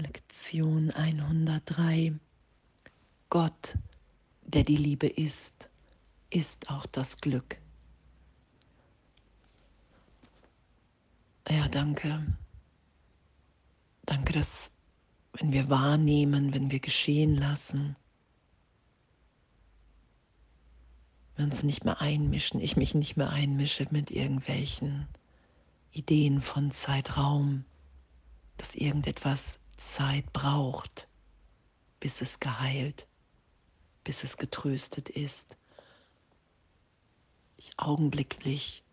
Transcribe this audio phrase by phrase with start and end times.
[0.00, 2.14] Lektion 103.
[3.30, 3.76] Gott,
[4.42, 5.68] der die Liebe ist,
[6.30, 7.56] ist auch das Glück.
[11.50, 12.24] Ja, danke.
[14.06, 14.70] Danke, dass
[15.32, 17.96] wenn wir wahrnehmen, wenn wir geschehen lassen,
[21.34, 25.08] wir uns nicht mehr einmischen, ich mich nicht mehr einmische mit irgendwelchen
[25.90, 27.64] Ideen von Zeitraum,
[28.58, 31.08] dass irgendetwas Zeit braucht,
[32.00, 33.06] bis es geheilt,
[34.04, 35.56] bis es getröstet ist.
[37.56, 38.84] Ich augenblicklich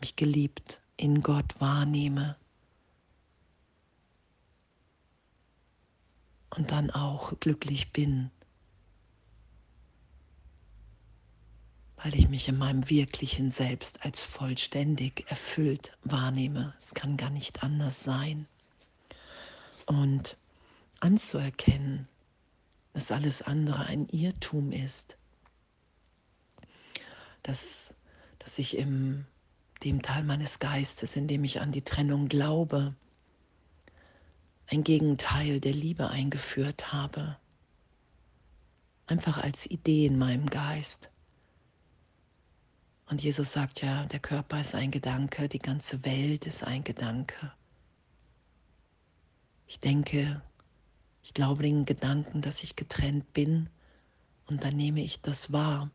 [0.00, 2.36] mich geliebt in Gott wahrnehme
[6.50, 8.30] und dann auch glücklich bin,
[11.96, 16.74] weil ich mich in meinem wirklichen Selbst als vollständig erfüllt wahrnehme.
[16.78, 18.46] Es kann gar nicht anders sein.
[19.86, 20.36] Und
[21.00, 22.08] anzuerkennen,
[22.92, 25.16] dass alles andere ein Irrtum ist,
[27.42, 27.94] dass,
[28.38, 29.26] dass ich im
[29.84, 32.94] dem Teil meines Geistes, in dem ich an die Trennung glaube,
[34.68, 37.36] ein Gegenteil der Liebe eingeführt habe.
[39.06, 41.10] Einfach als Idee in meinem Geist.
[43.08, 47.52] Und Jesus sagt ja, der Körper ist ein Gedanke, die ganze Welt ist ein Gedanke.
[49.66, 50.42] Ich denke,
[51.22, 53.68] ich glaube den Gedanken, dass ich getrennt bin
[54.46, 55.90] und dann nehme ich das wahr.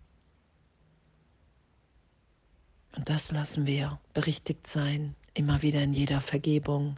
[2.96, 6.98] Und das lassen wir berichtigt sein, immer wieder in jeder Vergebung.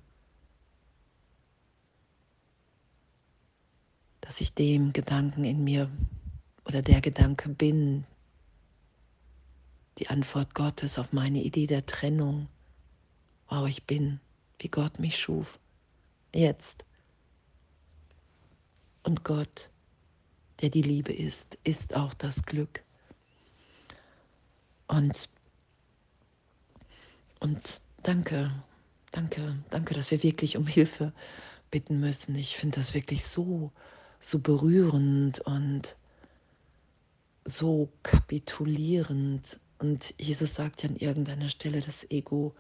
[4.21, 5.91] Dass ich dem Gedanken in mir
[6.65, 8.05] oder der Gedanke bin,
[9.99, 12.47] die Antwort Gottes auf meine Idee der Trennung.
[13.47, 14.19] Wow, ich bin,
[14.57, 15.59] wie Gott mich schuf.
[16.33, 16.85] Jetzt.
[19.03, 19.69] Und Gott,
[20.61, 22.83] der die Liebe ist, ist auch das Glück.
[24.87, 25.29] Und
[27.43, 28.53] und danke,
[29.11, 31.11] danke, danke, dass wir wirklich um Hilfe
[31.71, 32.35] bitten müssen.
[32.35, 33.73] Ich finde das wirklich so,
[34.21, 35.97] so berührend und
[37.43, 39.59] so kapitulierend.
[39.79, 42.55] Und Jesus sagt ja an irgendeiner Stelle, das Ego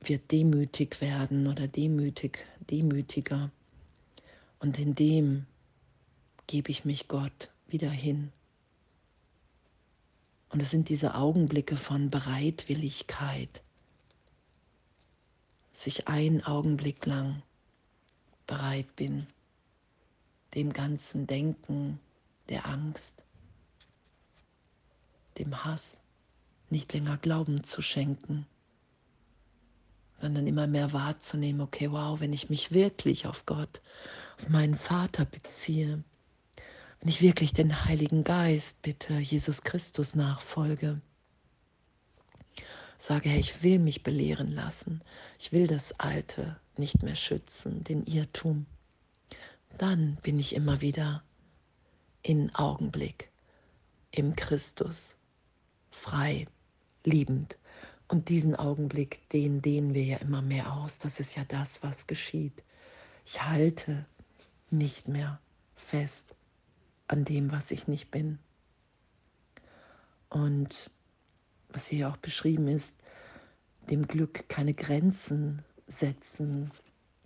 [0.00, 3.50] wird demütig werden oder demütig, demütiger.
[4.58, 5.46] Und in dem
[6.46, 8.32] gebe ich mich Gott wieder hin.
[10.50, 13.62] Und es sind diese Augenblicke von Bereitwilligkeit,
[15.72, 17.42] dass ich einen Augenblick lang
[18.46, 19.26] bereit bin,
[20.54, 22.00] dem ganzen Denken,
[22.48, 23.24] der Angst,
[25.36, 26.00] dem Hass
[26.70, 28.46] nicht länger Glauben zu schenken,
[30.20, 33.80] sondern immer mehr wahrzunehmen, okay, wow, wenn ich mich wirklich auf Gott,
[34.38, 36.02] auf meinen Vater beziehe,
[37.00, 41.00] wenn ich wirklich den Heiligen Geist bitte, Jesus Christus nachfolge,
[42.96, 45.02] sage, hey, ich will mich belehren lassen,
[45.38, 48.66] ich will das Alte nicht mehr schützen, den Irrtum,
[49.76, 51.22] dann bin ich immer wieder
[52.22, 53.30] in Augenblick
[54.10, 55.16] im Christus,
[55.90, 56.46] frei,
[57.04, 57.56] liebend.
[58.08, 60.98] Und diesen Augenblick, den dehnen wir ja immer mehr aus.
[60.98, 62.64] Das ist ja das, was geschieht.
[63.26, 64.06] Ich halte
[64.70, 65.40] nicht mehr
[65.76, 66.34] fest
[67.06, 68.38] an dem, was ich nicht bin.
[70.30, 70.90] Und
[71.68, 72.96] was hier auch beschrieben ist,
[73.90, 76.70] dem Glück keine Grenzen setzen,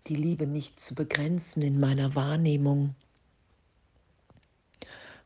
[0.07, 2.95] die Liebe nicht zu begrenzen in meiner Wahrnehmung,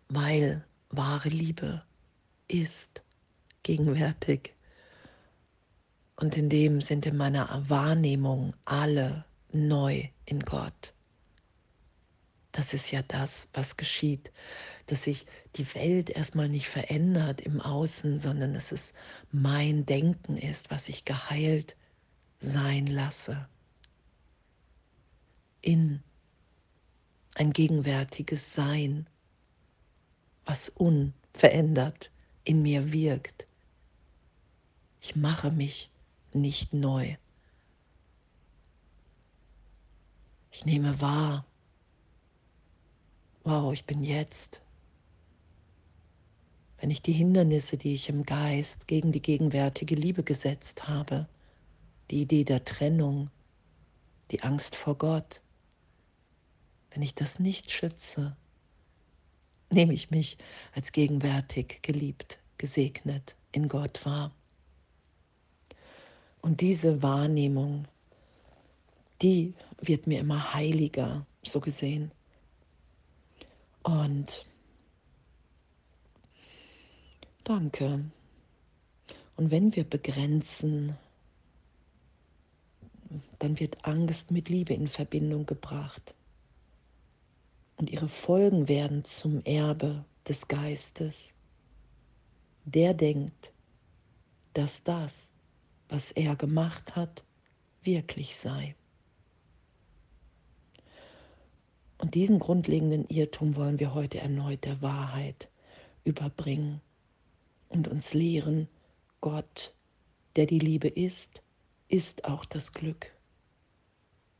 [0.08, 1.82] weil wahre Liebe
[2.48, 3.02] ist
[3.62, 4.55] gegenwärtig.
[6.16, 10.94] Und in dem sind in meiner Wahrnehmung alle neu in Gott.
[12.52, 14.32] Das ist ja das, was geschieht,
[14.86, 18.94] dass sich die Welt erstmal nicht verändert im Außen, sondern dass es
[19.30, 21.76] mein Denken ist, was ich geheilt
[22.38, 23.46] sein lasse.
[25.60, 26.02] In
[27.34, 29.06] ein gegenwärtiges Sein,
[30.46, 32.10] was unverändert
[32.44, 33.46] in mir wirkt.
[35.02, 35.90] Ich mache mich
[36.36, 37.16] nicht neu.
[40.50, 41.44] Ich nehme wahr,
[43.44, 44.62] wow, ich bin jetzt.
[46.78, 51.28] Wenn ich die Hindernisse, die ich im Geist gegen die gegenwärtige Liebe gesetzt habe,
[52.10, 53.30] die Idee der Trennung,
[54.30, 55.42] die Angst vor Gott,
[56.90, 58.36] wenn ich das nicht schütze,
[59.70, 60.38] nehme ich mich
[60.72, 64.32] als gegenwärtig geliebt, gesegnet in Gott wahr.
[66.46, 67.88] Und diese Wahrnehmung,
[69.20, 72.12] die wird mir immer heiliger, so gesehen.
[73.82, 74.46] Und
[77.42, 78.04] danke.
[79.34, 80.96] Und wenn wir begrenzen,
[83.40, 86.14] dann wird Angst mit Liebe in Verbindung gebracht.
[87.76, 91.34] Und ihre Folgen werden zum Erbe des Geistes.
[92.64, 93.52] Der denkt,
[94.54, 95.32] dass das,
[95.88, 97.22] was er gemacht hat,
[97.82, 98.74] wirklich sei.
[101.98, 105.48] Und diesen grundlegenden Irrtum wollen wir heute erneut der Wahrheit
[106.04, 106.80] überbringen
[107.68, 108.68] und uns lehren,
[109.20, 109.74] Gott,
[110.36, 111.40] der die Liebe ist,
[111.88, 113.12] ist auch das Glück.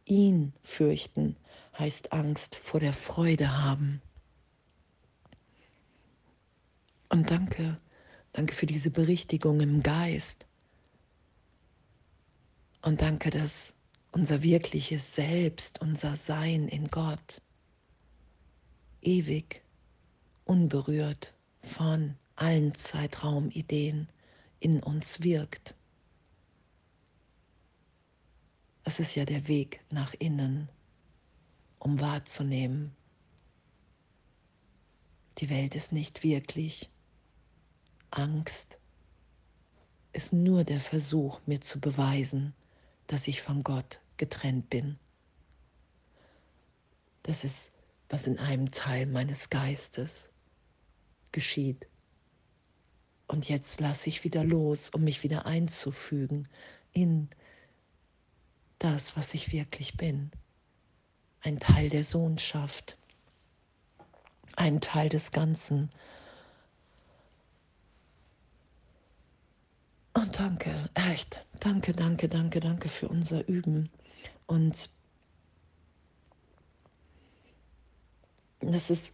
[0.05, 1.37] Ihn fürchten
[1.79, 4.01] heißt Angst vor der Freude haben.
[7.09, 7.79] Und danke,
[8.33, 10.47] danke für diese Berichtigung im Geist.
[12.87, 13.75] Und danke, dass
[14.13, 17.43] unser wirkliches Selbst, unser Sein in Gott
[19.03, 19.61] ewig,
[20.45, 21.35] unberührt
[21.65, 24.09] von allen Zeitraumideen
[24.61, 25.75] in uns wirkt.
[28.85, 30.69] Es ist ja der Weg nach innen,
[31.81, 32.95] um wahrzunehmen,
[35.39, 36.89] die Welt ist nicht wirklich.
[38.13, 38.79] Angst
[40.13, 42.55] ist nur der Versuch, mir zu beweisen,
[43.07, 44.99] dass ich von Gott getrennt bin.
[47.23, 47.73] Das ist,
[48.09, 50.31] was in einem Teil meines Geistes
[51.33, 51.87] geschieht.
[53.27, 56.49] Und jetzt lasse ich wieder los, um mich wieder einzufügen
[56.93, 57.29] in
[58.79, 60.31] das, was ich wirklich bin.
[61.41, 62.97] Ein Teil der Sohnschaft,
[64.55, 65.91] ein Teil des Ganzen.
[70.17, 73.91] Und danke, echt, danke, danke, danke, danke für unser Üben.
[74.47, 74.89] Und
[78.61, 79.13] dass es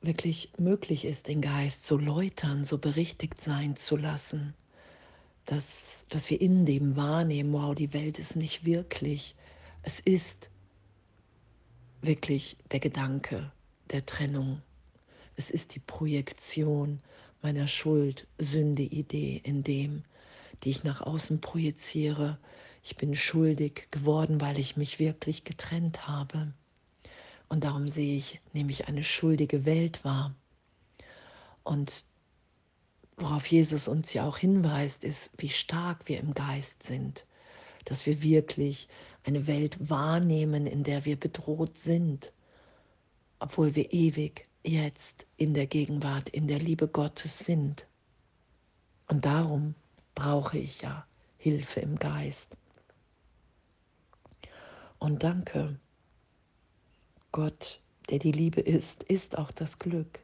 [0.00, 4.54] wirklich möglich ist, den Geist so läutern, so berichtigt sein zu lassen
[5.50, 9.34] dass, dass wir in dem wahrnehmen, wow, die Welt ist nicht wirklich.
[9.82, 10.48] Es ist
[12.02, 13.50] wirklich der Gedanke
[13.90, 14.62] der Trennung.
[15.36, 17.00] Es ist die Projektion
[17.42, 20.04] meiner Schuld, Sünde, Idee in dem,
[20.62, 22.38] die ich nach außen projiziere.
[22.82, 26.52] Ich bin schuldig geworden, weil ich mich wirklich getrennt habe.
[27.48, 30.34] Und darum sehe ich nämlich eine schuldige Welt wahr.
[31.64, 32.04] Und
[33.16, 37.26] worauf Jesus uns ja auch hinweist, ist, wie stark wir im Geist sind,
[37.84, 38.88] dass wir wirklich
[39.24, 42.32] eine Welt wahrnehmen, in der wir bedroht sind,
[43.38, 47.86] obwohl wir ewig jetzt in der Gegenwart, in der Liebe Gottes sind.
[49.08, 49.74] Und darum
[50.14, 51.06] brauche ich ja
[51.38, 52.56] Hilfe im Geist.
[54.98, 55.78] Und danke,
[57.32, 57.80] Gott,
[58.10, 60.20] der die Liebe ist, ist auch das Glück.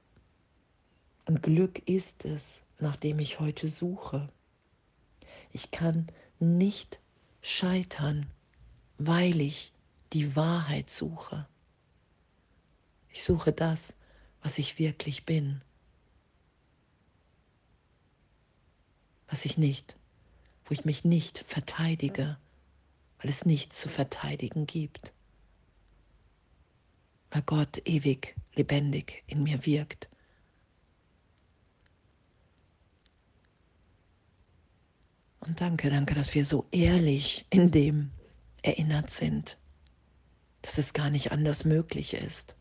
[1.24, 4.28] Und Glück ist es, nach dem ich heute suche.
[5.52, 6.08] Ich kann
[6.38, 7.00] nicht
[7.40, 8.26] scheitern,
[8.98, 9.72] weil ich
[10.12, 11.48] die Wahrheit suche.
[13.08, 13.94] Ich suche das,
[14.46, 15.60] was ich wirklich bin.
[19.26, 19.96] Was ich nicht,
[20.64, 22.38] wo ich mich nicht verteidige,
[23.18, 25.12] weil es nichts zu verteidigen gibt.
[27.30, 30.08] Weil Gott ewig lebendig in mir wirkt
[35.40, 38.12] Und danke, danke, dass wir so ehrlich in dem
[38.62, 39.58] erinnert sind,
[40.62, 42.56] dass es gar nicht anders möglich ist.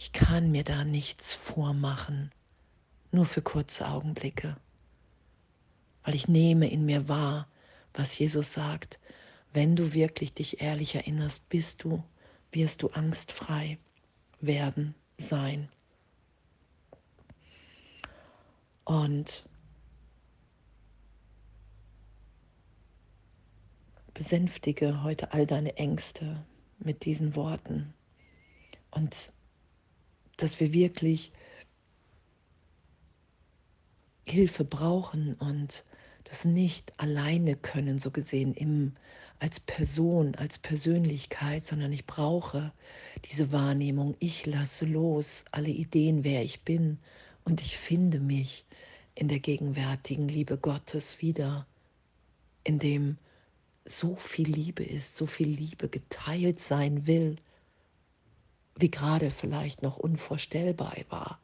[0.00, 2.30] Ich kann mir da nichts vormachen,
[3.10, 4.56] nur für kurze Augenblicke,
[6.04, 7.48] weil ich nehme in mir wahr,
[7.94, 9.00] was Jesus sagt.
[9.52, 12.04] Wenn du wirklich dich ehrlich erinnerst, bist du,
[12.52, 13.76] wirst du angstfrei
[14.40, 15.68] werden, sein.
[18.84, 19.44] Und
[24.14, 26.46] besänftige heute all deine Ängste
[26.78, 27.92] mit diesen Worten
[28.92, 29.32] und
[30.38, 31.32] dass wir wirklich
[34.26, 35.84] Hilfe brauchen und
[36.24, 38.92] das nicht alleine können, so gesehen, im,
[39.38, 42.72] als Person, als Persönlichkeit, sondern ich brauche
[43.24, 44.16] diese Wahrnehmung.
[44.18, 45.44] Ich lasse los.
[45.52, 46.98] Alle Ideen, wer ich bin.
[47.44, 48.64] Und ich finde mich
[49.14, 51.66] in der gegenwärtigen Liebe Gottes wieder,
[52.64, 53.16] in dem
[53.86, 57.36] so viel Liebe ist, so viel Liebe geteilt sein will,
[58.80, 61.40] wie gerade vielleicht noch unvorstellbar war.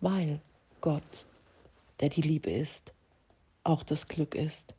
[0.00, 0.40] Weil
[0.80, 1.26] Gott,
[2.00, 2.92] der die Liebe ist,
[3.64, 4.74] auch das Glück ist.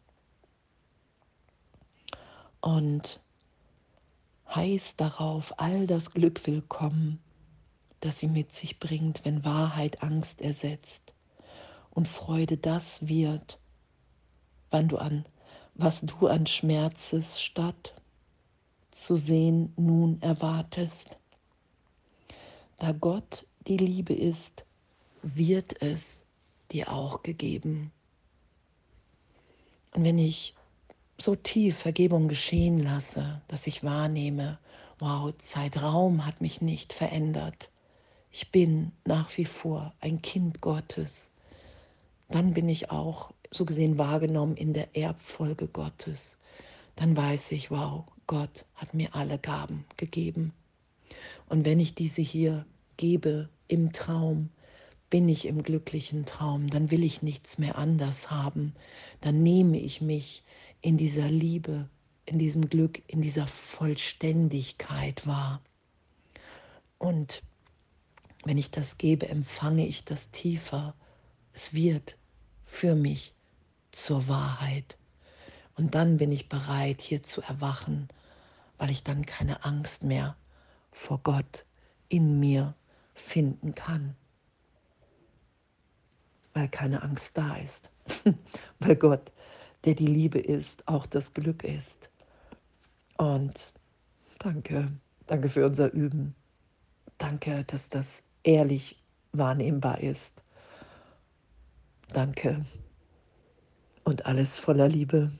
[2.63, 3.19] und
[4.55, 7.19] heiß darauf, all das Glück willkommen,
[7.99, 11.13] das sie mit sich bringt, wenn Wahrheit Angst ersetzt
[11.91, 13.59] und Freude das wird,
[14.71, 15.25] wann du an,
[15.75, 17.93] was du an Schmerzes statt
[18.93, 21.17] zu sehen nun erwartest.
[22.77, 24.65] Da Gott die Liebe ist,
[25.21, 26.25] wird es
[26.71, 27.91] dir auch gegeben.
[29.93, 30.55] Und wenn ich
[31.17, 34.59] so tief Vergebung geschehen lasse, dass ich wahrnehme,
[34.99, 37.69] wow, Zeitraum hat mich nicht verändert.
[38.31, 41.31] Ich bin nach wie vor ein Kind Gottes.
[42.29, 46.37] Dann bin ich auch so gesehen wahrgenommen in der Erbfolge Gottes.
[46.95, 50.53] Dann weiß ich, wow, Gott hat mir alle Gaben gegeben.
[51.47, 52.65] Und wenn ich diese hier
[52.97, 54.49] gebe im Traum,
[55.09, 58.73] bin ich im glücklichen Traum, dann will ich nichts mehr anders haben,
[59.21, 60.43] dann nehme ich mich
[60.81, 61.87] in dieser Liebe,
[62.25, 65.61] in diesem Glück, in dieser Vollständigkeit wahr.
[66.97, 67.43] Und
[68.45, 70.95] wenn ich das gebe, empfange ich das tiefer.
[71.53, 72.17] Es wird
[72.65, 73.33] für mich
[73.91, 74.97] zur Wahrheit.
[75.75, 78.07] Und dann bin ich bereit, hier zu erwachen,
[78.77, 80.35] weil ich dann keine Angst mehr
[80.91, 81.65] vor Gott
[82.09, 82.75] in mir
[83.15, 84.15] finden kann
[86.53, 87.89] weil keine Angst da ist,
[88.79, 89.31] weil Gott,
[89.85, 92.09] der die Liebe ist, auch das Glück ist.
[93.17, 93.73] Und
[94.39, 94.91] danke,
[95.27, 96.35] danke für unser Üben.
[97.17, 99.01] Danke, dass das ehrlich
[99.31, 100.41] wahrnehmbar ist.
[102.09, 102.63] Danke
[104.03, 105.31] und alles voller Liebe.